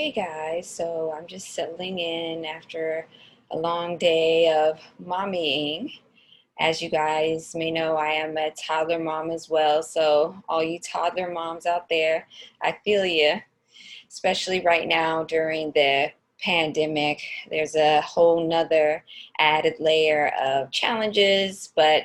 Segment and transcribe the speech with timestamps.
[0.00, 3.06] Hey guys, so I'm just settling in after
[3.50, 5.92] a long day of mommying.
[6.58, 9.82] As you guys may know, I am a toddler mom as well.
[9.82, 12.26] So, all you toddler moms out there,
[12.62, 13.42] I feel you,
[14.08, 16.12] especially right now during the
[16.42, 17.20] pandemic.
[17.50, 19.04] There's a whole nother
[19.38, 22.04] added layer of challenges, but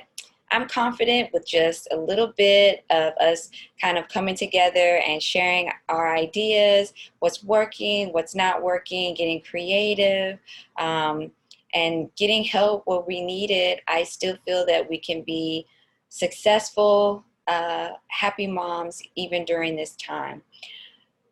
[0.52, 3.50] I'm confident with just a little bit of us
[3.82, 10.40] kind of coming together and sharing our ideas, what's working, what's not working, getting creative,
[10.78, 11.32] um,
[11.74, 13.82] and getting help where we need it.
[13.88, 15.66] I still feel that we can be
[16.10, 20.42] successful, uh, happy moms even during this time.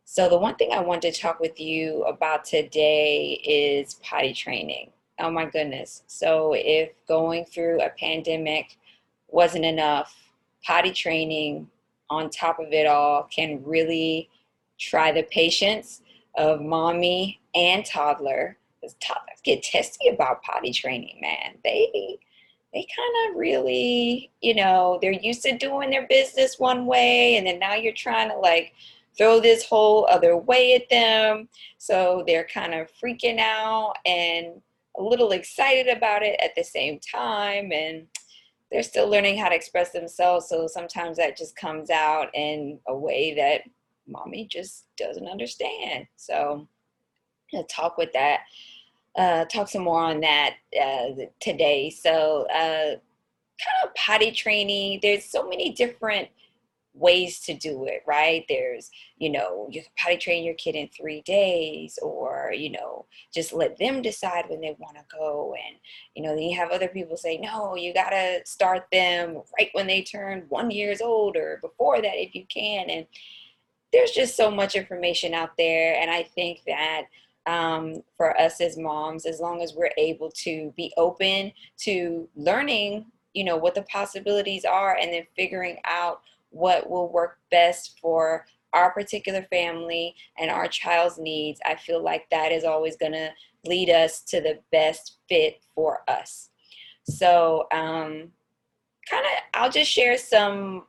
[0.05, 4.91] So, the one thing I want to talk with you about today is potty training.
[5.19, 6.03] Oh my goodness.
[6.07, 8.77] So, if going through a pandemic,
[9.33, 10.15] wasn't enough.
[10.63, 11.67] Potty training
[12.09, 14.29] on top of it all can really
[14.79, 16.01] try the patience
[16.35, 18.57] of mommy and toddler.
[18.79, 21.57] Because toddlers get testy about potty training, man.
[21.63, 22.19] They
[22.73, 27.45] they kind of really, you know, they're used to doing their business one way, and
[27.45, 28.73] then now you're trying to like
[29.17, 31.47] throw this whole other way at them.
[31.77, 34.61] So they're kind of freaking out and
[34.97, 37.71] a little excited about it at the same time.
[37.71, 38.07] And
[38.73, 40.49] they're still learning how to express themselves.
[40.49, 43.61] So sometimes that just comes out in a way that
[44.07, 46.07] mommy just doesn't understand.
[46.15, 46.67] So
[47.53, 48.39] I'll talk with that,
[49.15, 51.91] uh, talk some more on that uh, today.
[51.91, 52.95] So uh,
[53.63, 56.29] kind of potty training, there's so many different
[56.93, 58.45] ways to do it, right?
[58.47, 63.05] There's, you know, you can potty train your kid in three days, or, you know,
[63.33, 65.55] just let them decide when they want to go.
[65.67, 65.77] And,
[66.15, 69.69] you know, then you have other people say, no, you got to start them right
[69.73, 72.89] when they turn one years old or before that if you can.
[72.89, 73.07] And
[73.91, 75.95] there's just so much information out there.
[75.99, 77.03] And I think that
[77.45, 83.05] um, for us as moms, as long as we're able to be open to learning,
[83.33, 86.21] you know, what the possibilities are and then figuring out
[86.53, 92.27] what will work best for our particular family and our child's needs, I feel like
[92.31, 93.29] that is always going to
[93.65, 96.49] lead us to the best fit for us.
[97.05, 98.31] So, um,
[99.09, 100.85] kind of, I'll just share some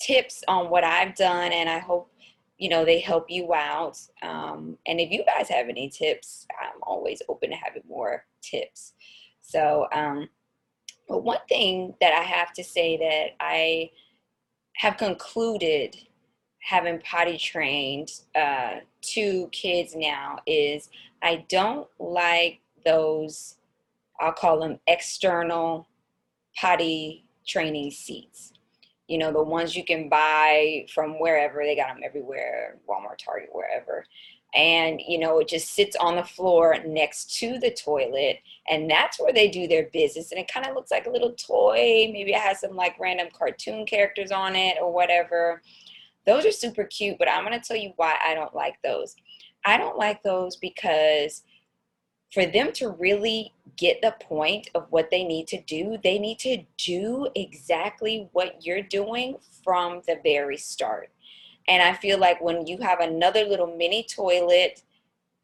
[0.00, 2.12] tips on what I've done, and I hope
[2.58, 3.98] you know they help you out.
[4.22, 8.92] Um, and if you guys have any tips, I'm always open to having more tips.
[9.40, 10.28] So, um,
[11.08, 13.90] but one thing that I have to say that I
[14.78, 15.96] have concluded
[16.60, 20.88] having potty trained uh, two kids now is
[21.22, 23.56] I don't like those,
[24.20, 25.88] I'll call them external
[26.56, 28.52] potty training seats.
[29.08, 33.48] You know, the ones you can buy from wherever, they got them everywhere, Walmart, Target,
[33.52, 34.04] wherever
[34.54, 38.38] and you know it just sits on the floor next to the toilet
[38.70, 41.32] and that's where they do their business and it kind of looks like a little
[41.32, 45.62] toy maybe it has some like random cartoon characters on it or whatever.
[46.26, 49.16] Those are super cute but i'm going to tell you why i don't like those.
[49.64, 51.42] I don't like those because
[52.32, 56.38] for them to really get the point of what they need to do they need
[56.38, 61.10] to do exactly what you're doing from the very start
[61.68, 64.82] and I feel like when you have another little mini toilet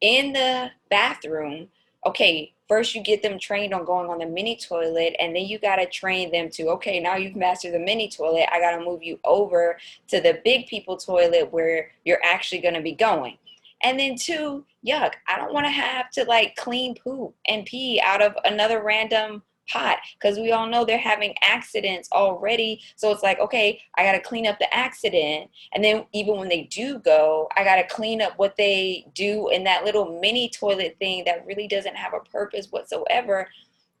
[0.01, 1.69] in the bathroom,
[2.05, 5.59] okay, first you get them trained on going on the mini toilet, and then you
[5.59, 8.47] got to train them to, okay, now you've mastered the mini toilet.
[8.51, 9.77] I got to move you over
[10.09, 13.37] to the big people toilet where you're actually going to be going.
[13.83, 18.01] And then two, yuck, I don't want to have to like clean poop and pee
[18.03, 22.81] out of another random pot because we all know they're having accidents already.
[22.95, 25.49] So it's like, okay, I got to clean up the accident.
[25.73, 29.49] And then even when they do go, I got to clean up what they do
[29.49, 33.47] in that little mini toilet thing that really doesn't have a purpose whatsoever.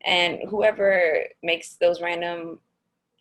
[0.05, 2.59] And whoever makes those random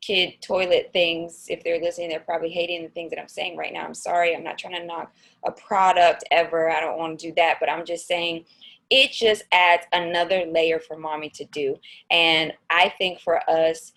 [0.03, 3.73] kid toilet things, if they're listening, they're probably hating the things that I'm saying right
[3.73, 3.85] now.
[3.85, 4.37] I'm sorry.
[4.37, 5.15] I'm not trying to knock
[5.47, 6.71] a product ever.
[6.71, 7.57] I don't want to do that.
[7.59, 8.45] But I'm just saying
[8.91, 11.77] it just adds another layer for mommy to do.
[12.11, 13.93] And I think for us,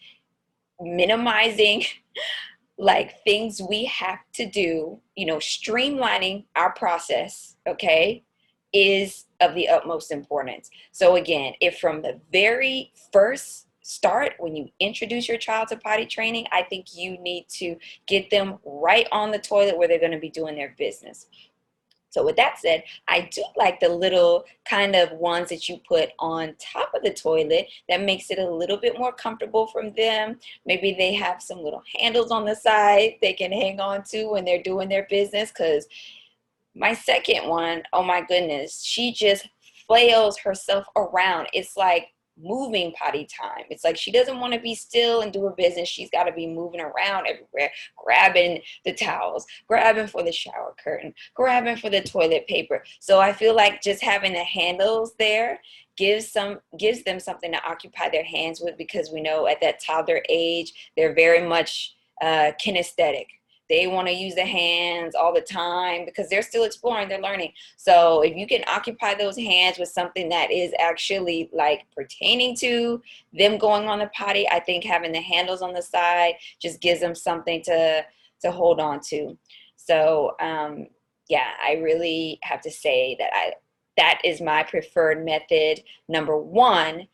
[0.80, 1.84] minimizing
[2.78, 8.24] like things we have to do, you know, streamlining our process, okay,
[8.74, 10.70] is of the utmost importance.
[10.92, 16.06] So, again, if from the very first start when you introduce your child to potty
[16.06, 20.12] training, I think you need to get them right on the toilet where they're going
[20.12, 21.28] to be doing their business.
[22.10, 26.10] So with that said, I do like the little kind of ones that you put
[26.20, 30.40] on top of the toilet that makes it a little bit more comfortable from them.
[30.66, 34.46] Maybe they have some little handles on the side they can hang on to when
[34.46, 35.88] they're doing their business because
[36.76, 39.48] my second one, oh my goodness, she just
[39.88, 41.48] flails herself around.
[41.54, 42.10] It's like
[42.42, 43.66] moving potty time.
[43.70, 45.90] It's like she doesn't want to be still and do her business.
[45.90, 51.14] She's got to be moving around everywhere, grabbing the towels, grabbing for the shower curtain,
[51.34, 52.84] grabbing for the toilet paper.
[53.00, 55.60] So I feel like just having the handles there
[55.98, 59.82] gives some gives them something to occupy their hands with because we know at that
[59.84, 63.26] toddler age they're very much uh, kinesthetic
[63.70, 67.52] they want to use the hands all the time because they're still exploring, they're learning.
[67.76, 73.02] So if you can occupy those hands with something that is actually like pertaining to
[73.34, 77.02] them going on the potty, I think having the handles on the side just gives
[77.02, 78.06] them something to
[78.42, 79.38] to hold on to.
[79.76, 80.88] So um,
[81.28, 83.54] yeah, I really have to say that I
[83.98, 85.84] that is my preferred method.
[86.08, 87.08] Number one,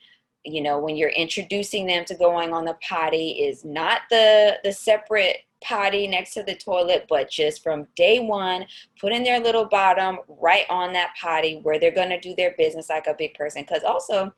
[0.44, 4.74] you know, when you're introducing them to going on the potty is not the the
[4.74, 8.65] separate potty next to the toilet, but just from day one,
[9.00, 12.89] putting their little bottom right on that potty where they're going to do their business
[12.89, 13.63] like a big person.
[13.63, 14.33] Because also,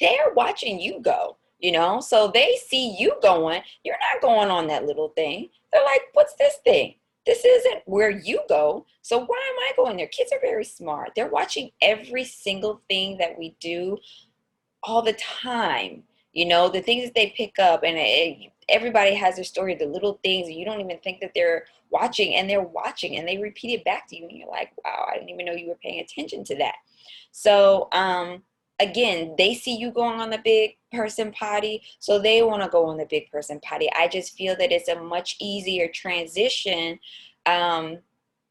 [0.00, 3.62] they're watching you go, you know, so they see you going.
[3.84, 5.48] You're not going on that little thing.
[5.72, 6.96] They're like, what's this thing?
[7.26, 8.84] This isn't where you go.
[9.02, 10.06] So why am I going there?
[10.08, 11.12] Kids are very smart.
[11.16, 13.98] They're watching every single thing that we do
[14.82, 16.02] all the time
[16.34, 19.86] you know the things that they pick up and it, everybody has their story the
[19.86, 23.72] little things you don't even think that they're watching and they're watching and they repeat
[23.72, 26.00] it back to you and you're like wow i didn't even know you were paying
[26.00, 26.74] attention to that.
[27.32, 28.42] So um
[28.80, 32.86] again they see you going on the big person potty so they want to go
[32.86, 33.88] on the big person potty.
[33.96, 36.98] I just feel that it's a much easier transition
[37.46, 37.98] um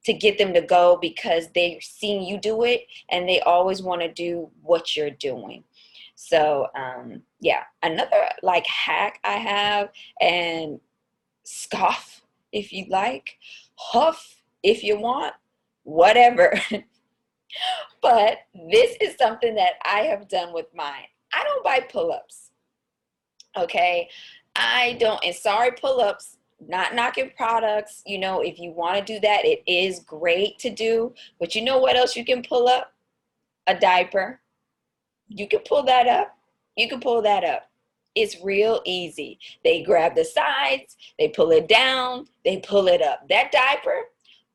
[0.05, 4.01] to get them to go because they've seen you do it and they always want
[4.01, 5.63] to do what you're doing
[6.15, 9.89] so um, yeah, another like hack I have
[10.21, 10.79] and
[11.43, 12.21] scoff
[12.51, 13.37] if you like,
[13.75, 15.33] huff if you want,
[15.83, 16.53] whatever.
[18.01, 18.37] but
[18.69, 21.07] this is something that I have done with mine.
[21.33, 22.51] I don't buy pull-ups.
[23.57, 24.09] Okay.
[24.55, 28.03] I don't, and sorry, pull-ups, not knocking products.
[28.05, 31.13] You know, if you want to do that, it is great to do.
[31.39, 32.93] But you know what else you can pull up?
[33.67, 34.41] A diaper
[35.27, 36.37] you can pull that up.
[36.75, 37.69] You can pull that up.
[38.15, 39.39] It's real easy.
[39.63, 43.27] They grab the sides, they pull it down, they pull it up.
[43.29, 44.03] That diaper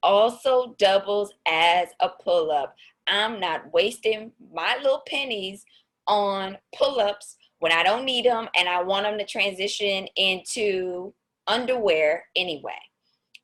[0.03, 2.77] also doubles as a pull up.
[3.09, 5.65] I'm not wasting my little pennies
[6.07, 11.13] on pull ups when I don't need them and I want them to transition into
[11.49, 12.79] underwear anyway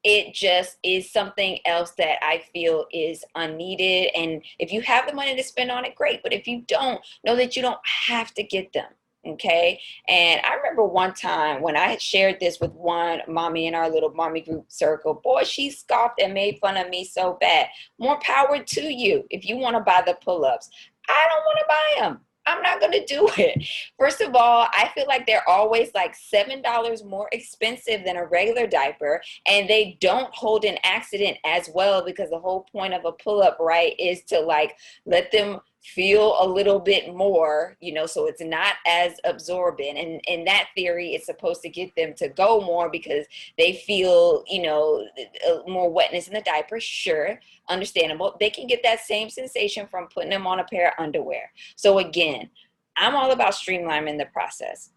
[0.05, 4.11] it just is something else that I feel is unneeded.
[4.15, 6.23] And if you have the money to spend on it, great.
[6.23, 8.91] But if you don't, know that you don't have to get them.
[9.27, 9.81] Okay.
[10.07, 13.89] And I remember one time when I had shared this with one mommy in our
[13.89, 17.69] little mommy group circle, boy, she scoffed and made fun of me so bad.
[17.99, 20.69] More power to you if you want to buy the pull ups.
[21.09, 22.21] I don't want to buy them.
[22.47, 23.67] I'm not going to do it.
[23.99, 28.67] First of all, I feel like they're always like $7 more expensive than a regular
[28.67, 33.13] diaper, and they don't hold an accident as well because the whole point of a
[33.13, 34.77] pull up, right, is to like
[35.07, 39.99] let them feel a little bit more, you know, so it's not as absorbent.
[39.99, 43.27] And in that theory, it's supposed to get them to go more because
[43.59, 45.07] they feel, you know,
[45.67, 46.81] more wetness in the diaper.
[46.81, 48.35] Sure, understandable.
[48.41, 51.53] They can get that same sensation from putting them on a pair of underwear.
[51.77, 52.49] So again,
[52.97, 54.91] I'm all about streamlining the process.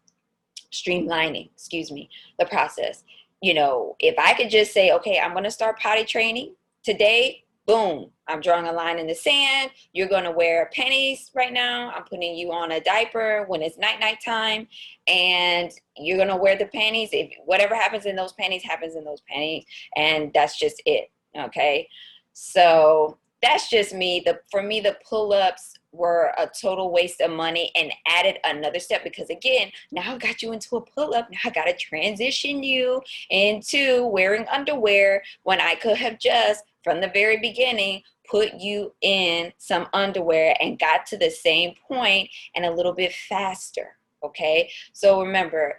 [0.72, 2.10] Streamlining, excuse me,
[2.40, 3.04] the process.
[3.42, 7.44] You know, if I could just say, okay, I'm going to start potty training today,
[7.66, 9.72] boom, I'm drawing a line in the sand.
[9.94, 11.92] You're going to wear panties right now.
[11.92, 14.68] I'm putting you on a diaper when it's night night time
[15.08, 17.10] and you're going to wear the panties.
[17.14, 19.66] If whatever happens in those panties happens in those panties
[19.96, 21.12] and that's just it.
[21.38, 21.88] Okay?
[22.34, 24.22] So, that's just me.
[24.26, 29.04] The for me the pull-ups were a total waste of money and added another step
[29.04, 33.02] because again now i got you into a pull-up now i got to transition you
[33.30, 39.54] into wearing underwear when i could have just from the very beginning put you in
[39.58, 43.98] some underwear and got to the same point and a little bit faster.
[44.24, 44.70] Okay.
[44.94, 45.78] So remember,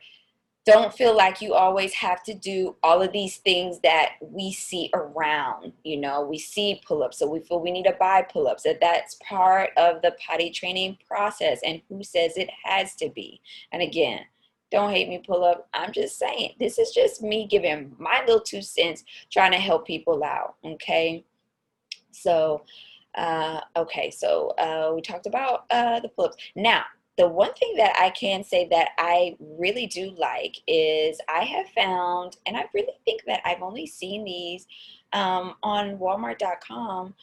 [0.69, 4.91] don't feel like you always have to do all of these things that we see
[4.93, 5.73] around.
[5.83, 8.65] You know, we see pull ups, so we feel we need to buy pull ups.
[8.65, 11.61] That that's part of the potty training process.
[11.65, 13.41] And who says it has to be?
[13.73, 14.21] And again,
[14.71, 15.69] don't hate me pull up.
[15.73, 19.87] I'm just saying, this is just me giving my little two cents, trying to help
[19.87, 20.57] people out.
[20.63, 21.25] Okay.
[22.23, 22.63] So,
[23.17, 26.37] uh, okay, so uh, we talked about uh, the pull ups.
[26.55, 26.85] Now,
[27.17, 31.69] the one thing that I can say that I really do like is I have
[31.71, 34.67] found, and I really think that I've only seen these
[35.13, 37.15] um, on Walmart.com,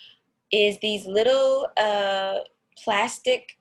[0.51, 2.39] is these little uh,
[2.83, 3.57] plastic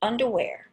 [0.00, 0.70] underwear.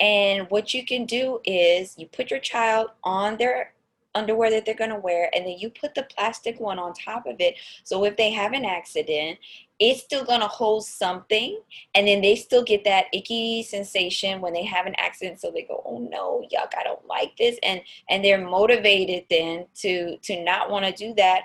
[0.00, 3.74] And what you can do is you put your child on their
[4.14, 7.26] underwear that they're going to wear and then you put the plastic one on top
[7.26, 7.56] of it.
[7.84, 9.38] So if they have an accident
[9.78, 11.60] it's still going to hold something
[11.96, 15.40] and then they still get that icky sensation when they have an accident.
[15.40, 19.66] So they go oh no yuck i don't like this and and they're motivated then
[19.76, 21.44] to to not want to do that.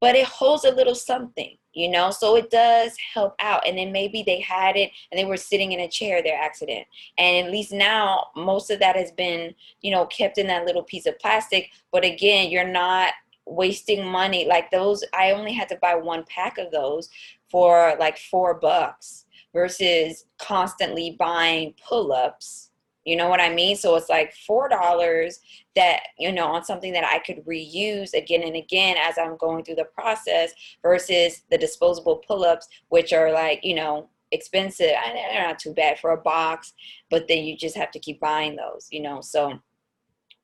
[0.00, 2.10] But it holds a little something you know?
[2.10, 3.66] So it does help out.
[3.66, 6.86] And then maybe they had it and they were sitting in a chair their accident.
[7.18, 10.82] And at least now most of that has been you know kept in that little
[10.82, 11.70] piece of plastic.
[11.92, 13.12] But again you're not
[13.46, 14.46] wasting money.
[14.46, 17.08] Like those i only had to buy one pack of those
[17.50, 22.69] for like four bucks versus constantly buying pull-ups
[23.04, 23.76] you know what I mean?
[23.76, 25.38] So it's like $4
[25.76, 29.64] that, you know, on something that I could reuse again and again as I'm going
[29.64, 30.52] through the process
[30.82, 34.92] versus the disposable pull ups, which are like, you know, expensive.
[35.32, 36.72] They're not too bad for a box,
[37.10, 39.20] but then you just have to keep buying those, you know.
[39.20, 39.58] So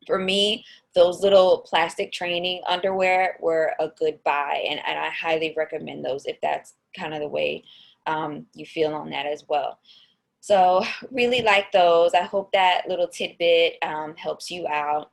[0.07, 5.53] for me, those little plastic training underwear were a good buy, and, and I highly
[5.57, 7.65] recommend those if that's kind of the way
[8.07, 9.79] um, you feel on that as well.
[10.41, 12.15] So really like those.
[12.15, 15.11] I hope that little tidbit um, helps you out.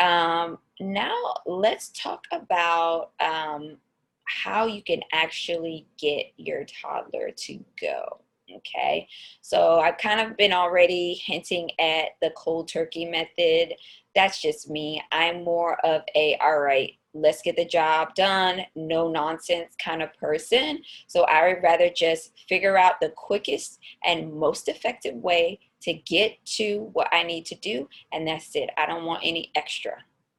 [0.00, 1.16] Um, now
[1.46, 3.78] let's talk about um,
[4.24, 8.20] how you can actually get your toddler to go.
[8.58, 9.08] Okay,
[9.40, 13.74] so I've kind of been already hinting at the cold turkey method.
[14.16, 15.00] That's just me.
[15.12, 20.12] I'm more of a, all right, let's get the job done, no nonsense kind of
[20.14, 20.82] person.
[21.06, 26.44] So I would rather just figure out the quickest and most effective way to get
[26.56, 28.70] to what I need to do, and that's it.
[28.76, 29.98] I don't want any extra,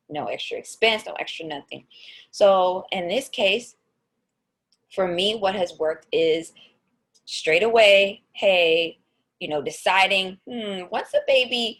[0.10, 1.86] no extra expense, no extra nothing.
[2.32, 3.76] So in this case,
[4.94, 6.54] for me, what has worked is
[7.26, 9.00] straight away, hey,
[9.40, 11.80] you know, deciding, hmm, once a baby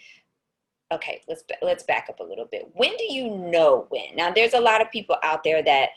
[0.92, 2.70] okay let's let's back up a little bit.
[2.74, 4.16] When do you know when?
[4.16, 5.90] Now there's a lot of people out there that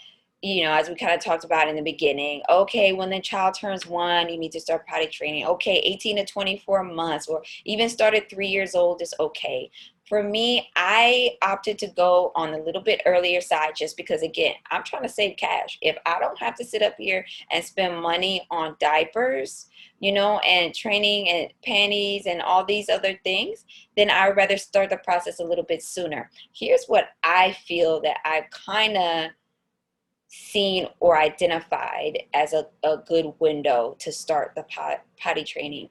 [0.43, 3.55] you know as we kind of talked about in the beginning okay when the child
[3.55, 5.47] turns one you need to start potty training.
[5.47, 9.71] Okay 18 to 24 months or even started three years old is okay
[10.11, 14.55] for me i opted to go on a little bit earlier side just because again
[14.71, 17.97] i'm trying to save cash if i don't have to sit up here and spend
[18.03, 24.11] money on diapers you know, and training and panties and all these other things, then
[24.11, 26.31] I would rather start the process a little bit sooner.
[26.53, 29.31] Here's what I feel that I've kind of
[30.29, 35.91] seen or identified as a, a good window to start the pot, potty training.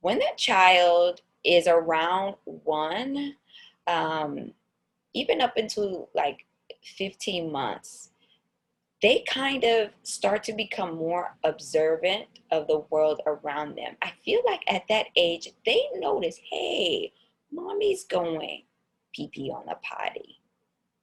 [0.00, 3.34] When that child is around one,
[3.86, 4.52] um,
[5.14, 6.46] even up into like
[6.96, 8.10] 15 months,
[9.00, 13.96] they kind of start to become more observant of the world around them.
[14.02, 17.12] I feel like at that age, they notice, hey,
[17.52, 18.64] mommy's going
[19.14, 20.40] pee pee on the potty.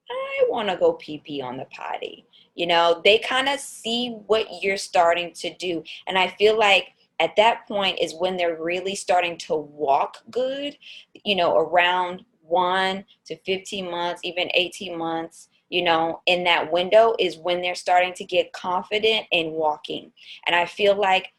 [0.09, 2.25] I want to go pee pee on the potty.
[2.53, 5.83] You know, they kind of see what you're starting to do.
[6.07, 10.77] And I feel like at that point is when they're really starting to walk good,
[11.23, 17.15] you know, around one to 15 months, even 18 months you know, in that window
[17.19, 20.11] is when they're starting to get confident in walking.
[20.45, 21.33] And I feel like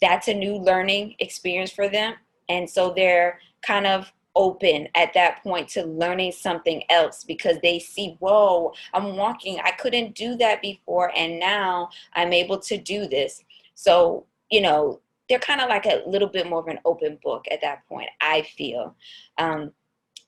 [0.00, 2.14] that's a new learning experience for them.
[2.48, 7.78] And so they're kind of open at that point to learning something else because they
[7.78, 9.58] see, whoa, I'm walking.
[9.62, 11.12] I couldn't do that before.
[11.16, 13.42] And now I'm able to do this.
[13.74, 17.46] So, you know, they're kind of like a little bit more of an open book
[17.50, 18.96] at that point, I feel.
[19.36, 19.72] Um,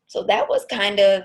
[0.06, 1.24] so that was kind of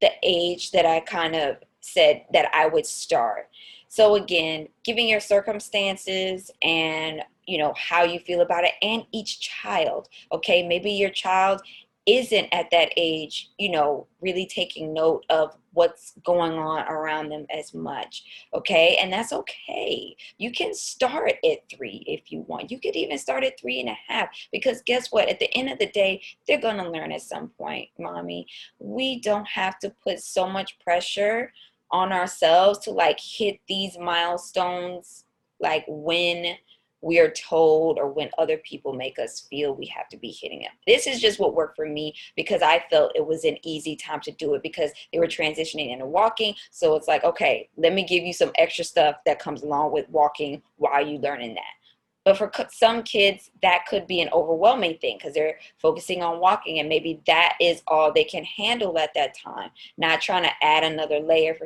[0.00, 3.48] the age that I kind of said that I would start.
[3.88, 9.40] So again, giving your circumstances and you know how you feel about it and each
[9.40, 10.08] child.
[10.32, 11.60] Okay, maybe your child
[12.18, 17.46] isn't at that age, you know, really taking note of what's going on around them
[17.50, 18.24] as much.
[18.54, 18.98] Okay.
[19.00, 20.16] And that's okay.
[20.38, 22.70] You can start at three if you want.
[22.70, 25.28] You could even start at three and a half because guess what?
[25.28, 28.46] At the end of the day, they're going to learn at some point, mommy.
[28.78, 31.52] We don't have to put so much pressure
[31.92, 35.24] on ourselves to like hit these milestones
[35.60, 36.56] like when
[37.02, 40.62] we are told or when other people make us feel we have to be hitting
[40.62, 40.70] it.
[40.86, 44.20] This is just what worked for me because I felt it was an easy time
[44.20, 46.54] to do it because they were transitioning into walking.
[46.70, 50.08] So it's like, okay, let me give you some extra stuff that comes along with
[50.10, 51.62] walking while you're learning that.
[52.24, 56.78] But for some kids, that could be an overwhelming thing because they're focusing on walking
[56.78, 60.84] and maybe that is all they can handle at that time, not trying to add
[60.84, 61.64] another layer for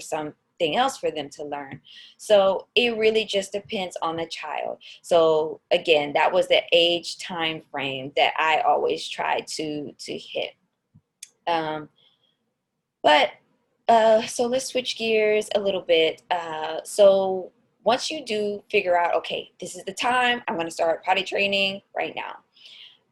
[0.54, 1.80] something else for them to learn.
[2.16, 4.78] So it really just depends on the child.
[5.02, 10.50] So again, that was the age time frame that I always try to to hit.
[11.46, 11.88] Um,
[13.02, 13.30] but
[13.88, 16.22] uh, so let's switch gears a little bit.
[16.30, 17.52] Uh, so
[17.84, 21.22] once you do figure out, okay, this is the time, I'm going to start potty
[21.22, 22.36] training right now.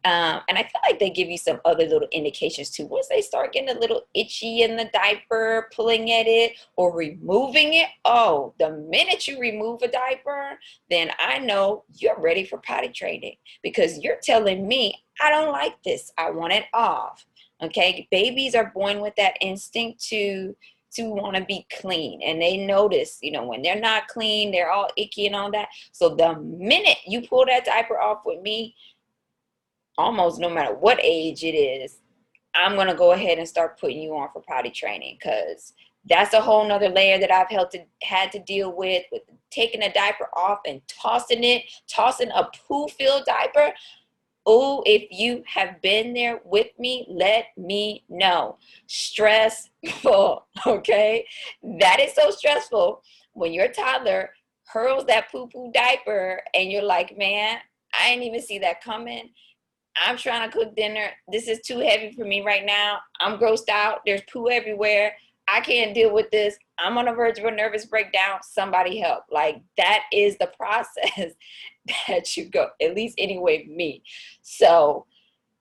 [0.05, 2.87] Um, and I feel like they give you some other little indications too.
[2.87, 7.75] Once they start getting a little itchy in the diaper, pulling at it or removing
[7.75, 10.59] it, oh, the minute you remove a diaper,
[10.91, 15.81] then I know you're ready for potty training because you're telling me, I don't like
[15.85, 16.13] this.
[16.19, 17.25] I want it off.
[17.63, 20.57] Okay, babies are born with that instinct to
[20.95, 24.71] to want to be clean and they notice you know when they're not clean they're
[24.71, 28.75] all icky and all that so the minute you pull that diaper off with me
[29.99, 31.99] almost no matter what age it is
[32.55, 35.73] i'm to go ahead and start putting you on for potty training because
[36.09, 39.83] that's a whole nother layer that i've had to had to deal with with taking
[39.83, 43.73] a diaper off and tossing it tossing a poo filled diaper
[44.45, 48.59] Oh, if you have been there with me, let me know.
[48.89, 51.27] Stressful, okay?
[51.79, 53.03] That is so stressful
[53.35, 54.31] when your toddler
[54.67, 57.59] hurls that poo poo diaper and you're like, man,
[57.99, 59.31] I didn't even see that coming.
[59.97, 61.11] I'm trying to cook dinner.
[61.31, 62.99] This is too heavy for me right now.
[63.21, 64.01] I'm grossed out.
[64.07, 65.15] There's poo everywhere.
[65.49, 66.57] I can't deal with this.
[66.79, 68.39] I'm on the verge of a nervous breakdown.
[68.43, 69.25] Somebody help.
[69.31, 71.33] Like that is the process
[72.09, 74.03] that you go, at least anyway, me.
[74.43, 75.07] So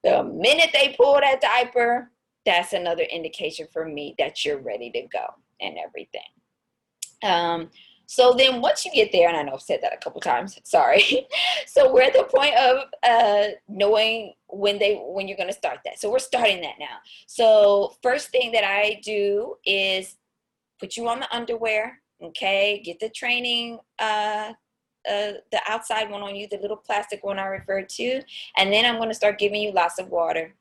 [0.02, 2.10] the minute they pull that diaper,
[2.44, 5.26] that's another indication for me that you're ready to go
[5.60, 6.22] and everything.
[7.22, 7.70] Um,
[8.06, 10.58] so then once you get there, and I know I've said that a couple times,
[10.64, 11.26] sorry.
[11.66, 15.98] so we're at the point of uh, knowing when they when you're gonna start that.
[15.98, 16.98] So we're starting that now.
[17.26, 20.16] So first thing that I do is
[20.78, 22.82] put you on the underwear, okay?
[22.84, 24.52] Get the training uh,
[25.08, 28.22] uh, the outside one on you, the little plastic one I referred to.
[28.56, 30.54] And then I'm going to start giving you lots of water.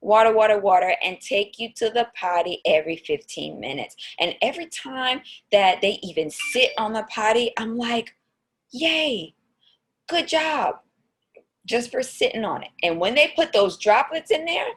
[0.00, 3.96] Water, water, water, and take you to the potty every 15 minutes.
[4.20, 8.14] And every time that they even sit on the potty, I'm like,
[8.70, 9.34] yay,
[10.08, 10.76] good job,
[11.66, 12.70] just for sitting on it.
[12.82, 14.68] And when they put those droplets in there,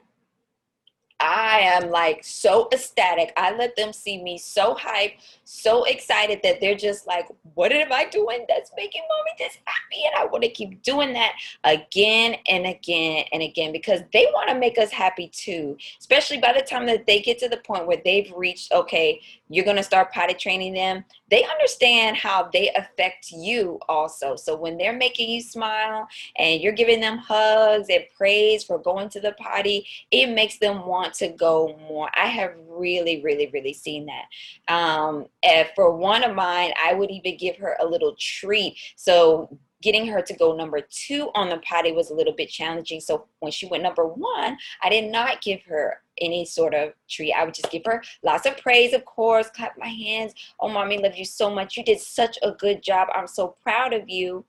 [1.22, 3.32] I am like so ecstatic.
[3.38, 7.94] I let them see me so hyped, so excited that they're just like, what am
[7.94, 10.04] I doing that's making mommy this happy?
[10.06, 14.50] And I want to keep doing that again and again and again because they want
[14.50, 17.86] to make us happy too, especially by the time that they get to the point
[17.86, 21.06] where they've reached, okay, you're going to start potty training them.
[21.32, 24.36] They understand how they affect you also.
[24.36, 29.10] So when they're making you smile and you're giving them hugs and praise for going
[29.10, 32.12] to the potty, it makes them want to go more.
[32.16, 34.74] I have really, really, really seen that.
[34.74, 35.26] Um,
[35.74, 38.78] for one of mine, I would even give her a little treat.
[38.96, 43.00] So getting her to go number two on the potty was a little bit challenging.
[43.00, 47.34] So when she went number one, I did not give her any sort of treat.
[47.34, 50.34] I would just give her lots of praise, of course, clap my hands.
[50.60, 51.78] Oh, mommy, love you so much.
[51.78, 53.08] You did such a good job.
[53.14, 54.46] I'm so proud of you.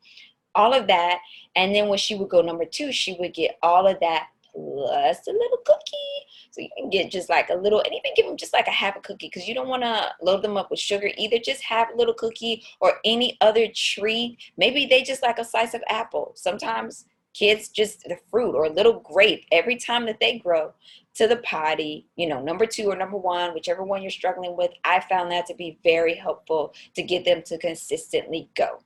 [0.54, 1.18] All of that.
[1.56, 5.26] And then when she would go number two, she would get all of that plus
[5.26, 6.26] a little cookie.
[6.52, 8.72] So you can get just like a little, and even give them just like a
[8.72, 11.38] half a cookie because you don't want to load them up with sugar either.
[11.38, 14.38] Just have a little cookie or any other treat.
[14.58, 16.32] Maybe they just like a slice of apple.
[16.36, 20.72] Sometimes kids just the fruit or a little grape every time that they grow
[21.14, 24.70] to the potty, you know, number two or number one, whichever one you're struggling with.
[24.84, 28.80] I found that to be very helpful to get them to consistently go.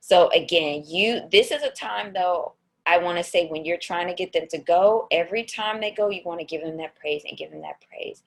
[0.00, 2.54] So again, you this is a time though
[2.88, 5.90] I want to say when you're trying to get them to go, every time they
[5.90, 8.22] go, you want to give them that praise and give them that praise.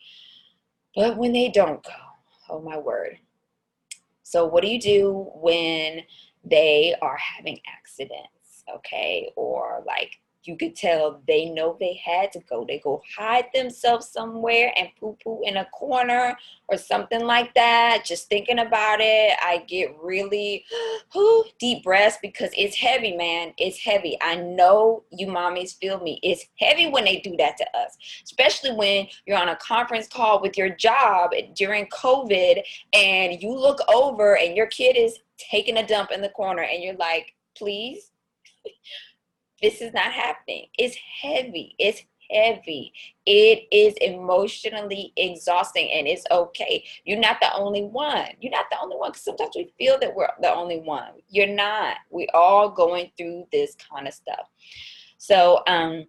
[0.95, 1.89] But when they don't go,
[2.47, 3.17] oh my word.
[4.21, 6.03] So, what do you do when
[6.43, 8.63] they are having accidents?
[8.75, 9.31] Okay.
[9.35, 12.65] Or like you could tell they know they had to go.
[12.67, 18.03] They go hide themselves somewhere and poo poo in a corner or something like that.
[18.05, 20.65] Just thinking about it, I get really
[21.15, 23.53] whoo, deep breaths because it's heavy, man.
[23.57, 24.17] It's heavy.
[24.21, 26.19] I know you mommies feel me.
[26.23, 30.41] It's heavy when they do that to us, especially when you're on a conference call
[30.41, 32.61] with your job during COVID
[32.93, 36.83] and you look over and your kid is taking a dump in the corner and
[36.83, 38.11] you're like, please
[39.61, 40.67] this is not happening.
[40.77, 41.75] It's heavy.
[41.77, 42.93] It's heavy.
[43.25, 46.83] It is emotionally exhausting and it's okay.
[47.03, 48.27] You're not the only one.
[48.39, 51.11] You're not the only one because sometimes we feel that we're the only one.
[51.29, 51.97] You're not.
[52.09, 54.47] We're all going through this kind of stuff.
[55.17, 56.05] So, um,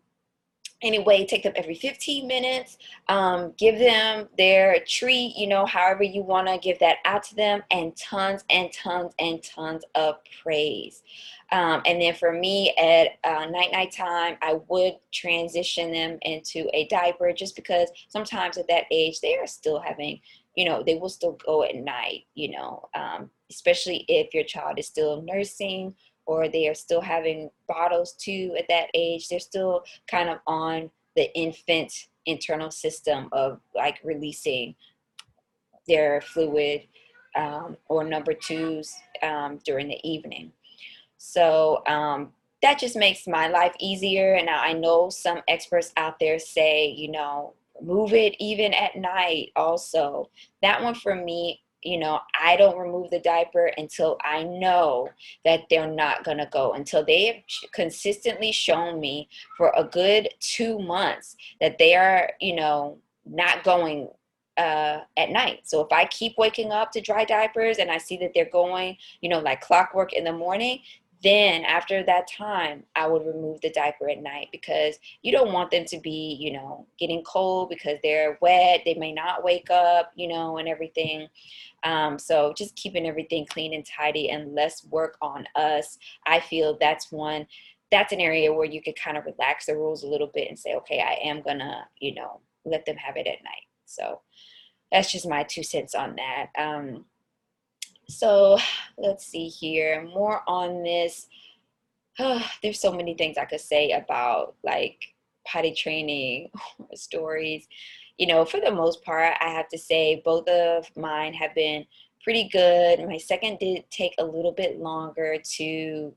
[0.82, 6.22] anyway take them every 15 minutes um, give them their treat you know however you
[6.22, 11.02] want to give that out to them and tons and tons and tons of praise.
[11.50, 16.68] Um, and then for me at uh, night night time i would transition them into
[16.72, 20.20] a diaper just because sometimes at that age they are still having
[20.54, 24.78] you know they will still go at night you know um, especially if your child
[24.78, 25.94] is still nursing
[26.26, 29.28] or they are still having bottles too at that age.
[29.28, 31.92] They're still kind of on the infant
[32.26, 34.74] internal system of like releasing
[35.88, 36.82] their fluid
[37.34, 40.52] um, or number twos um, during the evening.
[41.18, 42.32] So um,
[42.62, 44.34] that just makes my life easier.
[44.34, 49.50] And I know some experts out there say, you know, move it even at night
[49.56, 50.30] also.
[50.62, 55.08] That one for me you know, I don't remove the diaper until I know
[55.44, 60.28] that they're not going to go, until they have consistently shown me for a good
[60.40, 64.08] two months that they are, you know, not going
[64.56, 65.60] uh, at night.
[65.64, 68.96] So if I keep waking up to dry diapers and I see that they're going,
[69.20, 70.80] you know, like clockwork in the morning,
[71.22, 75.70] then after that time i would remove the diaper at night because you don't want
[75.70, 80.12] them to be you know getting cold because they're wet they may not wake up
[80.14, 81.28] you know and everything.
[81.84, 86.76] Um, so just keeping everything clean and tidy and less work on us i feel
[86.78, 87.46] that's one
[87.90, 90.58] that's an area where you could kind of relax the rules a little bit and
[90.58, 93.66] say okay i am gonna you know let them have it at night.
[93.86, 94.20] So
[94.90, 96.46] that's just my two cents on that.
[96.58, 97.04] Um,
[98.08, 98.58] so
[98.98, 101.28] let's see here, more on this.
[102.62, 105.02] there's so many things I could say about like
[105.46, 106.50] potty training
[106.94, 107.66] stories.
[108.18, 111.86] You know, for the most part, I have to say both of mine have been
[112.22, 113.06] pretty good.
[113.06, 115.64] My second did take a little bit longer to,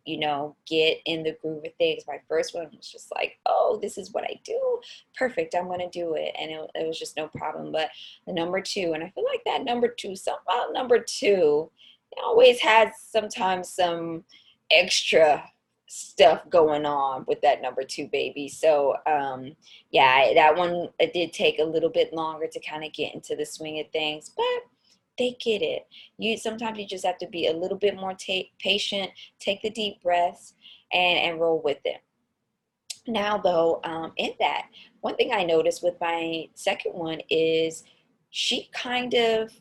[0.05, 2.03] you know, get in the groove of things.
[2.07, 4.79] My first one was just like, oh, this is what I do.
[5.17, 5.55] Perfect.
[5.55, 6.35] I'm going to do it.
[6.39, 7.71] And it, it, was just no problem.
[7.71, 7.89] But
[8.27, 11.71] the number two, and I feel like that number two, somehow number two,
[12.23, 14.23] always had sometimes some
[14.71, 15.43] extra
[15.87, 18.47] stuff going on with that number two baby.
[18.47, 19.55] So um,
[19.91, 23.35] yeah, that one it did take a little bit longer to kind of get into
[23.35, 24.74] the swing of things, but
[25.17, 25.87] they get it.
[26.17, 29.69] You sometimes you just have to be a little bit more ta- patient, take the
[29.69, 30.53] deep breaths,
[30.91, 32.01] and and roll with it.
[33.07, 34.67] Now though, um, in that
[35.01, 37.83] one thing I noticed with my second one is
[38.31, 39.51] she kind of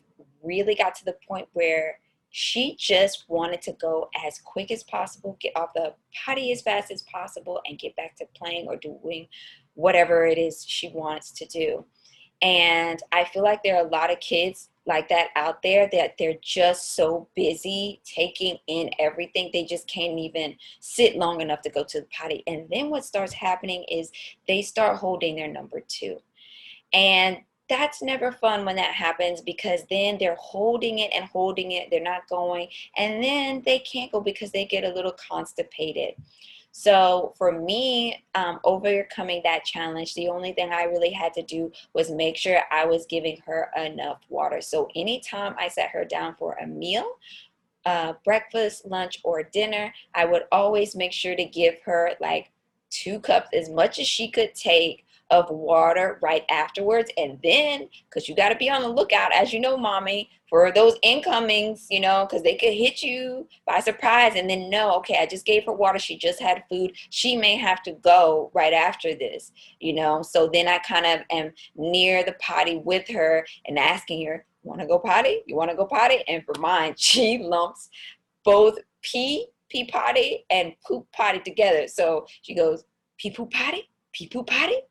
[0.43, 1.99] really got to the point where
[2.37, 5.93] she just wanted to go as quick as possible, get off the
[6.25, 9.27] potty as fast as possible, and get back to playing or doing
[9.75, 11.85] whatever it is she wants to do.
[12.41, 16.15] And I feel like there are a lot of kids like that out there that
[16.17, 19.49] they're just so busy taking in everything.
[19.51, 22.43] They just can't even sit long enough to go to the potty.
[22.47, 24.11] And then what starts happening is
[24.47, 26.17] they start holding their number two.
[26.93, 31.89] And that's never fun when that happens because then they're holding it and holding it.
[31.89, 32.67] They're not going.
[32.95, 36.13] And then they can't go because they get a little constipated
[36.77, 41.71] so for me um, overcoming that challenge the only thing i really had to do
[41.93, 44.59] was make sure i was giving her enough water.
[44.59, 47.13] So anytime i sat her down for a meal
[47.85, 52.51] uh, breakfast lunch or dinner i would always make sure to give her like
[52.89, 57.11] two cups as much as she could take of water right afterwards.
[57.17, 60.71] And then, because you got to be on the lookout, as you know, mommy, for
[60.71, 65.17] those incomings, you know, because they could hit you by surprise and then no, okay,
[65.19, 65.99] I just gave her water.
[65.99, 66.91] She just had food.
[67.09, 70.21] She may have to go right after this, you know.
[70.21, 74.81] So then I kind of am near the potty with her and asking her, want
[74.81, 75.41] to go potty?
[75.45, 76.23] You want to go potty?
[76.27, 77.89] And for mine, she lumps
[78.43, 81.87] both pee, pee potty, and poop potty together.
[81.87, 82.83] So she goes,
[83.17, 84.81] pee poop potty, pee poop potty,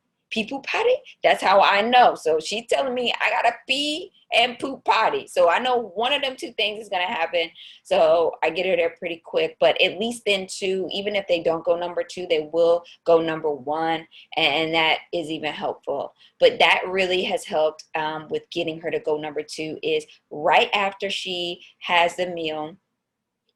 [0.43, 0.97] poop potty.
[1.23, 2.17] That's how I know.
[2.17, 5.29] So she's telling me I gotta pee and poop potty.
[5.29, 7.51] So I know one of them two things is gonna happen.
[7.85, 9.57] So I get her there pretty quick.
[9.61, 13.21] But at least then two, even if they don't go number two, they will go
[13.21, 16.15] number one, and that is even helpful.
[16.41, 19.79] But that really has helped um, with getting her to go number two.
[19.83, 22.77] Is right after she has the meal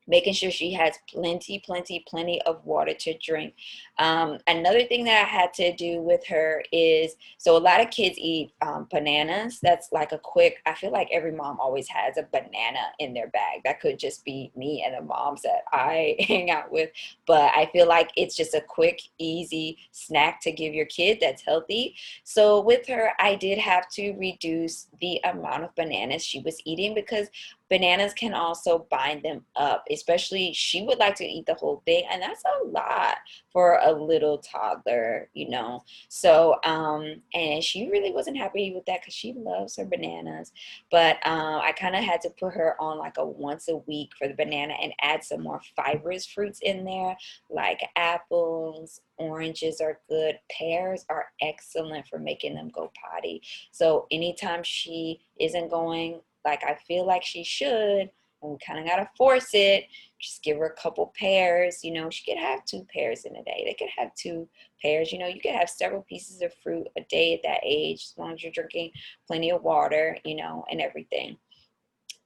[0.08, 3.54] making sure she has plenty, plenty, plenty of water to drink.
[3.98, 7.90] Um, another thing that I had to do with her is so a lot of
[7.90, 9.58] kids eat um, bananas.
[9.62, 13.28] That's like a quick, I feel like every mom always has a banana in their
[13.28, 13.60] bag.
[13.64, 16.90] That could just be me and the moms that I hang out with.
[17.26, 21.42] But I feel like it's just a quick, easy snack to give your kid that's
[21.42, 21.94] healthy.
[22.24, 26.94] So with her, I did have to reduce the amount of bananas she was eating
[26.94, 27.28] because
[27.70, 32.04] bananas can also bind them up especially she would like to eat the whole thing
[32.11, 33.16] and that's a lot
[33.52, 35.83] for a little toddler you know?
[36.09, 40.52] So um and she really wasn't happy with that because she loves her bananas
[40.90, 44.11] but um i kind of had to put her on like a once a week
[44.18, 47.16] for the banana and add some more fibrous fruits in there
[47.50, 53.42] like apples oranges are good pears are excellent for making them go potty.
[53.70, 58.11] So anytime she isn't going like I feel like she should,
[58.42, 59.87] and we kind of got to force it.
[60.20, 61.85] Just give her a couple pears.
[61.85, 63.62] You know, she could have two pears in a day.
[63.64, 64.48] They could have two
[64.83, 65.12] pears.
[65.12, 68.14] You know, you could have several pieces of fruit a day at that age, as
[68.16, 68.92] long as you're drinking
[69.27, 71.37] plenty of water, you know, and everything.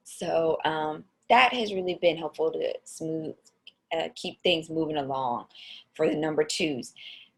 [0.03, 3.35] So um, that has really been helpful to smooth,
[3.95, 5.45] uh, keep things moving along
[5.95, 6.93] for the number twos.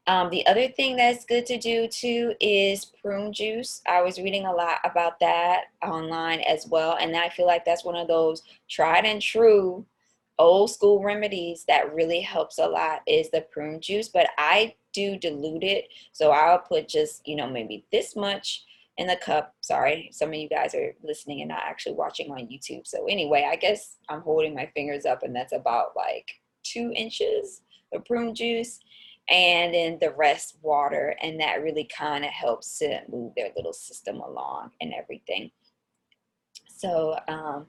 [0.07, 3.81] Um, the other thing that's good to do too is prune juice.
[3.87, 6.97] I was reading a lot about that online as well.
[6.99, 9.85] And I feel like that's one of those tried and true
[10.37, 14.09] old school remedies that really helps a lot is the prune juice.
[14.09, 15.85] But I do dilute it.
[16.11, 18.63] So I'll put just, you know, maybe this much
[18.97, 19.55] in the cup.
[19.61, 22.85] Sorry, some of you guys are listening and not actually watching on YouTube.
[22.85, 26.29] So anyway, I guess I'm holding my fingers up and that's about like
[26.63, 27.61] two inches
[27.93, 28.79] of prune juice
[29.29, 33.73] and then the rest water and that really kind of helps to move their little
[33.73, 35.51] system along and everything.
[36.67, 37.67] So um,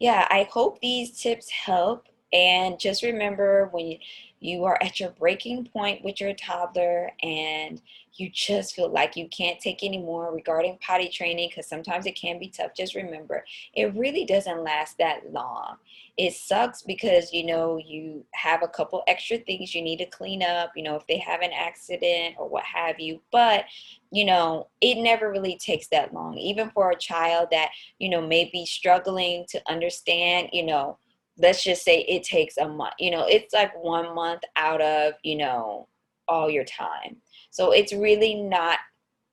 [0.00, 3.98] yeah i hope these tips help and just remember when
[4.40, 7.82] you, are at your breaking point with your toddler and
[8.14, 12.38] you just feel like you can't take anymore regarding potty training because sometimes it can
[12.38, 15.76] be tough just remember it really doesn't last that long.
[16.16, 20.42] It sucks because you know you have a couple extra things you need to clean
[20.42, 23.64] up you know if they have an accident or what have you but
[24.10, 26.36] you know it never really takes that long.
[26.36, 30.98] Even for a child that you know may be struggling to understand you know
[31.40, 35.14] let's just say it takes a month you know it's like one month out of
[35.22, 35.88] you know
[36.30, 37.16] all your time.
[37.50, 38.78] So it's really not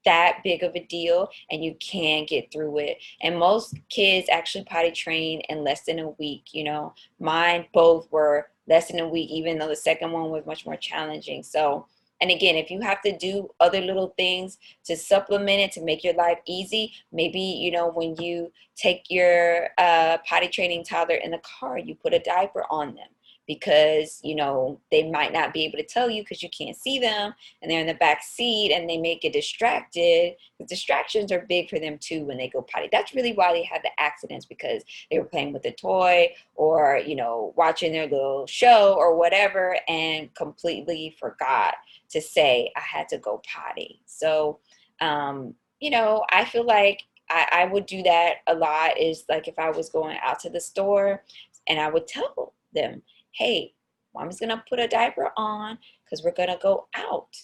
[0.04, 2.98] that big of a deal and you can get through it.
[3.22, 6.94] And most kids actually potty train in less than a week you know.
[7.20, 10.76] Mine both were less than a week even though the second one was much more
[10.76, 11.44] challenging.
[11.44, 11.88] So
[12.22, 16.04] and again, if you have to do other little things to supplement it to make
[16.04, 21.32] your life easy, maybe, you know, when you take your uh, potty training toddler in
[21.32, 23.08] the car, you put a diaper on them
[23.48, 27.00] because, you know, they might not be able to tell you because you can't see
[27.00, 30.36] them and they're in the back seat and they may get distracted.
[30.60, 32.90] The distractions are big for them too when they go potty.
[32.92, 37.02] That's really why they have the accidents because they were playing with a toy or,
[37.06, 41.76] you know, watching their little show or whatever and completely forgot
[42.10, 44.02] to say I had to go potty.
[44.06, 44.60] So,
[45.00, 49.48] um, you know, I feel like I, I would do that a lot is like
[49.48, 51.24] if I was going out to the store
[51.70, 53.02] and I would tell them,
[53.34, 53.74] hey,
[54.16, 57.36] mom's gonna put a diaper on because we're gonna go out.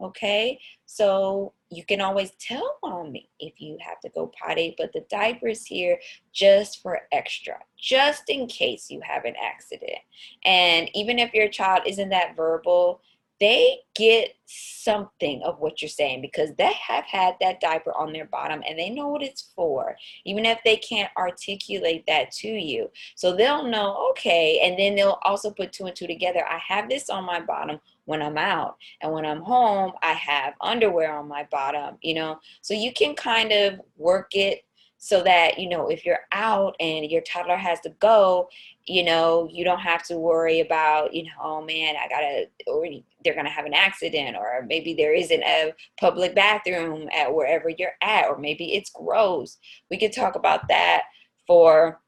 [0.00, 5.04] Okay, so you can always tell mommy if you have to go potty, but the
[5.10, 5.98] diaper is here
[6.32, 9.98] just for extra, just in case you have an accident.
[10.44, 13.00] And even if your child isn't that verbal,
[13.40, 18.24] they get something of what you're saying because they have had that diaper on their
[18.24, 22.90] bottom and they know what it's for, even if they can't articulate that to you.
[23.14, 26.44] So they'll know, okay, and then they'll also put two and two together.
[26.48, 30.54] I have this on my bottom when I'm out, and when I'm home, I have
[30.62, 32.38] underwear on my bottom, you know.
[32.62, 34.64] So you can kind of work it
[34.98, 38.48] so that you know if you're out and your toddler has to go
[38.86, 42.84] you know you don't have to worry about you know oh man i gotta or
[43.24, 47.94] they're gonna have an accident or maybe there isn't a public bathroom at wherever you're
[48.02, 49.58] at or maybe it's gross.
[49.90, 51.02] We could talk about that
[51.46, 52.00] for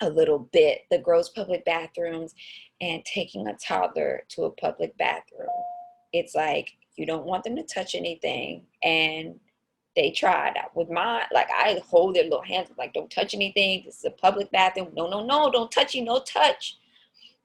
[0.00, 2.34] a little bit the gross public bathrooms
[2.80, 5.48] and taking a toddler to a public bathroom.
[6.12, 9.38] It's like you don't want them to touch anything and
[9.96, 11.24] they tried with mine.
[11.32, 13.82] Like I hold their little hands, like don't touch anything.
[13.84, 14.88] This is a public bathroom.
[14.94, 16.78] No, no, no, don't touch you, no touch.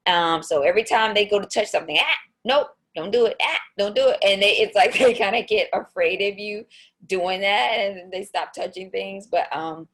[0.05, 3.59] Um, so every time they go to touch something, ah, nope, don't do it, ah,
[3.77, 4.17] don't do it.
[4.23, 6.65] And they, it's like they kind of get afraid of you
[7.05, 9.27] doing that, and they stop touching things.
[9.27, 9.87] But um,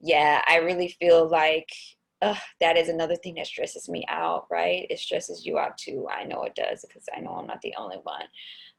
[0.00, 1.70] yeah, I really feel like
[2.22, 4.86] uh, that is another thing that stresses me out, right?
[4.88, 6.06] It stresses you out too.
[6.10, 8.24] I know it does because I know I'm not the only one.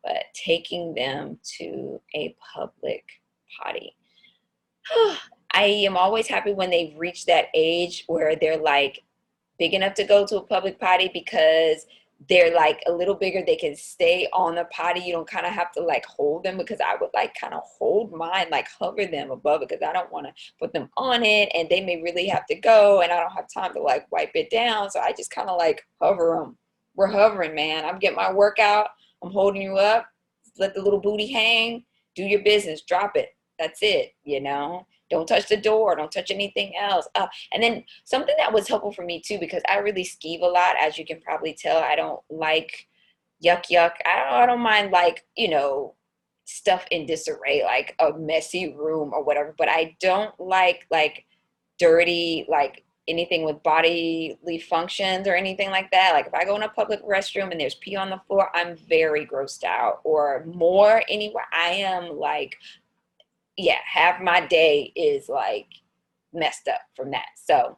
[0.04, 3.04] But taking them to a public
[3.58, 3.96] potty.
[5.54, 9.04] I am always happy when they've reached that age where they're like
[9.60, 11.86] big enough to go to a public potty because
[12.30, 15.02] they're like a little bigger they can stay on the potty.
[15.02, 17.62] You don't kind of have to like hold them because i would like kind of
[17.78, 21.24] hold mine like hover them above it because i don't want to put them on
[21.24, 24.12] it and they may really have to go and i don't have time to like
[24.12, 24.90] wipe it down.
[24.90, 26.58] So i just kind of like hover them
[26.96, 27.86] we're hovering man.
[27.86, 28.90] I'm getting my workout
[29.23, 30.08] i'm holding you up.
[30.58, 31.86] Let the little booty hang.
[32.15, 32.82] Do your business.
[32.82, 33.30] Drop it.
[33.60, 34.86] That's it you know?
[35.10, 35.95] Don't touch the door.
[35.95, 37.08] Don't touch anything else.
[37.15, 40.45] Uh, and then something that was helpful for me too because i really skeeve a
[40.45, 41.77] lot as you can probably tell.
[41.77, 42.88] I don't like
[43.43, 43.93] yuck yuck.
[44.06, 45.95] I don't, I don't mind like you know
[46.47, 51.25] stuff in disarray like a messy room or whatever but i don't like like
[51.77, 54.38] dirty like anything with bodily
[54.70, 57.76] functions or anything like that like if i go in a public restroom and there's
[57.76, 62.58] pee on the floor i'm very grossed out or more anywhere i am like
[63.58, 65.67] yeah, half my day is like
[66.32, 67.26] messed up from that.
[67.36, 67.78] So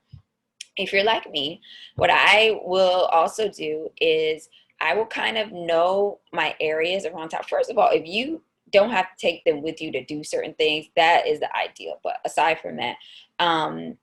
[0.78, 1.62] if you're like me,
[1.96, 4.50] what I will also do is
[4.82, 7.44] I will kind of know my areas around town.
[7.50, 10.54] First of all, if you don't have to take them with you to do certain
[10.54, 12.00] things, that is the ideal.
[12.04, 12.98] But aside from that,
[13.40, 13.98] um,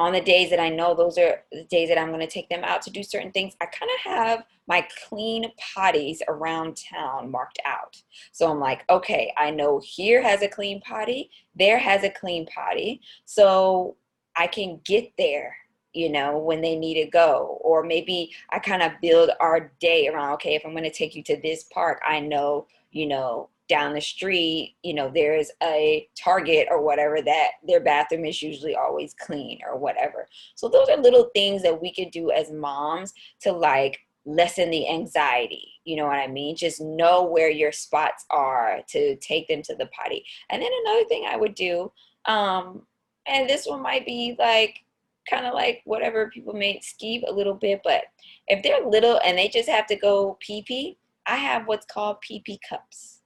[0.00, 2.48] on the days that I know those are the days that I'm going to take
[2.48, 7.30] them out to do certain things, I kind of have my clean potties around town
[7.30, 8.00] marked out.
[8.32, 12.46] So I'm like, okay, I know here has a clean potty, there has a clean
[12.46, 13.02] potty.
[13.26, 13.96] So
[14.36, 15.54] I can get there,
[15.92, 17.60] you know, when they need to go.
[17.60, 21.14] Or maybe I kind of build our day around, okay, if I'm going to take
[21.14, 26.08] you to this park, I know, you know, down the street, you know, there's a
[26.18, 30.26] Target or whatever that their bathroom is usually always clean or whatever.
[30.56, 34.88] So those are little things that we could do as moms to like lessen the
[34.88, 35.68] anxiety.
[35.84, 36.56] You know what I mean?
[36.56, 40.24] Just know where your spots are to take them to the potty.
[40.50, 41.92] And then another thing I would do,
[42.26, 42.82] um,
[43.26, 44.80] and this one might be like
[45.28, 48.02] kind of like whatever people may skeeve a little bit, but
[48.48, 52.20] if they're little and they just have to go pee pee, I have what's called
[52.20, 53.20] pee cups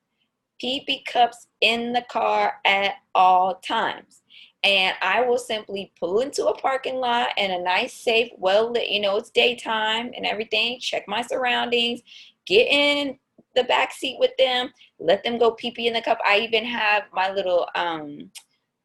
[0.60, 4.22] pee cups in the car at all times.
[4.62, 8.88] And I will simply pull into a parking lot in a nice, safe, well lit,
[8.88, 12.00] you know, it's daytime and everything, check my surroundings,
[12.46, 13.18] get in
[13.54, 16.18] the back seat with them, let them go pee pee in the cup.
[16.26, 18.30] I even have my little um,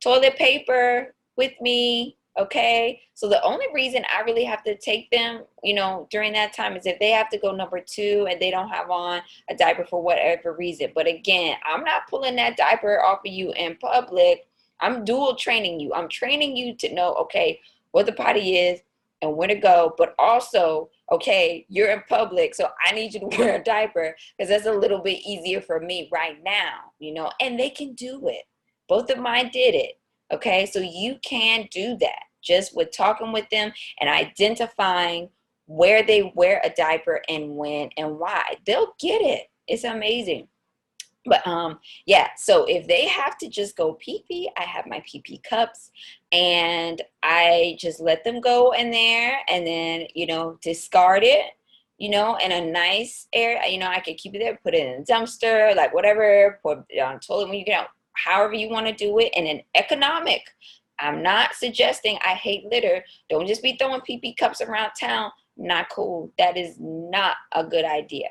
[0.04, 3.02] toilet paper with me Okay.
[3.16, 6.78] So the only reason I really have to take them, you know, during that time
[6.78, 9.84] is if they have to go number two and they don't have on a diaper
[9.84, 10.94] for whatever reason.
[10.96, 14.48] But again, I'm not pulling that diaper off of you in public.
[14.80, 15.94] I'm dual training you.
[15.94, 17.60] I'm training you to know, okay,
[17.92, 18.80] what the potty is
[19.22, 23.26] and where to go, but also, okay, you're in public, so I need you to
[23.38, 27.30] wear a diaper because that's a little bit easier for me right now, you know,
[27.42, 28.44] and they can do it.
[28.88, 30.00] Both of mine did it.
[30.32, 35.30] Okay, so you can do that just with talking with them and identifying
[35.66, 38.56] where they wear a diaper and when and why.
[38.66, 39.50] They'll get it.
[39.68, 40.48] It's amazing.
[41.26, 45.04] But um yeah, so if they have to just go pee pee, I have my
[45.06, 45.92] pee pee cups
[46.32, 51.52] and I just let them go in there and then, you know, discard it
[52.00, 53.62] you know, in a nice area.
[53.70, 56.80] You know, I could keep it there, put it in a dumpster, like whatever, put
[56.90, 59.62] it on toilet when you get out, however you want to do it, in an
[59.76, 60.42] economic
[61.00, 63.04] I'm not suggesting I hate litter.
[63.30, 65.32] Don't just be throwing pee cups around town.
[65.58, 66.32] Not cool.
[66.38, 68.30] That is not a good idea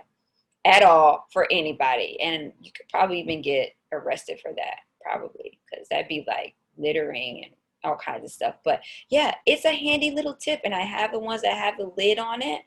[0.65, 2.21] at all for anybody.
[2.21, 7.45] And you could probably even get arrested for that, probably, because that'd be like littering
[7.45, 7.55] and
[7.85, 8.57] all kinds of stuff.
[8.65, 10.61] But yeah, it's a handy little tip.
[10.65, 12.63] And I have the ones that have the lid on it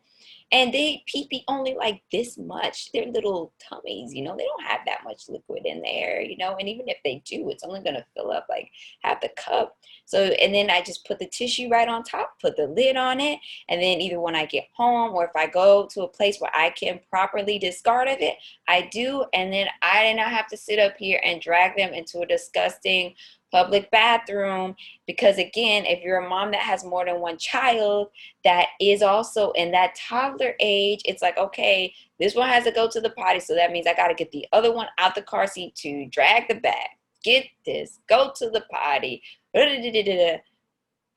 [0.51, 2.89] and they pee pee only like this much.
[2.93, 6.55] They're little tummies, you know, they don't have that much liquid in there, you know,
[6.59, 8.69] and even if they do, it's only going to fill up like
[9.01, 9.77] half the cup.
[10.05, 13.21] So, and then I just put the tissue right on top, put the lid on
[13.21, 16.39] it, and then either when I get home or if I go to a place
[16.39, 18.35] where I can properly discard of it,
[18.67, 21.93] I do, and then I did not have to sit up here and drag them
[21.93, 23.15] into a disgusting
[23.51, 28.07] public bathroom because again if you're a mom that has more than one child
[28.43, 32.89] that is also in that toddler age it's like okay this one has to go
[32.89, 35.21] to the potty so that means i got to get the other one out the
[35.21, 36.89] car seat to drag the bag
[37.23, 39.21] get this go to the potty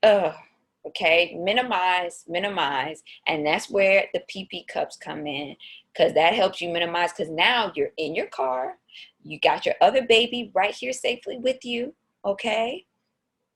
[0.03, 0.33] Ugh.
[0.85, 5.55] okay minimize minimize and that's where the pp cups come in
[5.93, 8.75] because that helps you minimize because now you're in your car
[9.23, 11.93] you got your other baby right here safely with you
[12.25, 12.85] okay?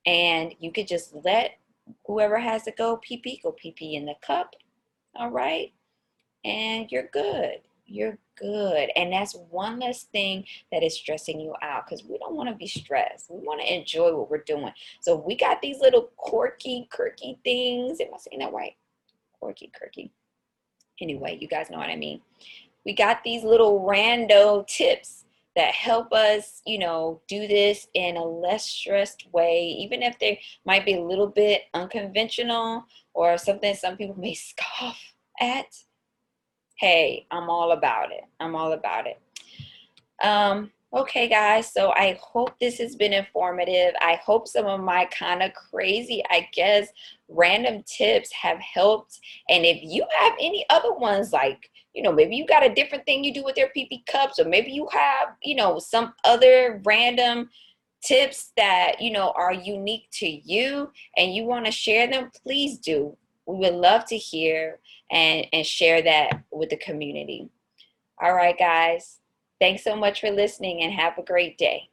[0.06, 1.58] And you could just let
[2.06, 4.56] whoever has to go pee pee, go pee pee in the cup.
[5.16, 5.74] All right.
[6.46, 7.60] And you're good.
[7.86, 8.90] You're good.
[8.96, 12.56] And that's one less thing that is stressing you out because we don't want to
[12.56, 13.30] be stressed.
[13.30, 14.72] We want to enjoy what we're doing.
[15.02, 18.00] So we got these little quirky, quirky things.
[18.00, 18.74] Am I saying that right?
[19.40, 20.12] Quirky, quirky.
[21.02, 22.22] Anyway, you guys know what I mean.
[22.86, 25.26] We got these little rando tips
[25.60, 30.39] that help us, you know, do this in a less stressed way, even if they
[30.66, 34.97] might be a little bit unconventional or something some people may scoff
[35.41, 35.66] at.
[36.78, 38.24] Hey, I'm all about it.
[38.39, 39.20] I'm all about it.
[40.24, 43.94] Um, okay, guys, so I hope this has been informative.
[44.02, 46.88] I hope some of my kind of crazy, I guess,
[47.28, 49.20] random tips have helped.
[49.50, 53.06] And if you have any other ones, like, you know, maybe you got a different
[53.06, 56.82] thing you do with your PP cups, or maybe you have, you know, some other
[56.84, 57.50] random
[58.04, 62.80] tips that, you know, are unique to you and you want to share them, please
[62.80, 63.16] do.
[63.46, 64.80] We would love to hear
[65.12, 67.50] and, and share that with the community.
[68.22, 69.20] All right, guys.
[69.60, 71.89] Thanks so much for listening and have a great day.